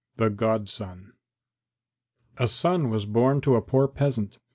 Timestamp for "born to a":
3.05-3.61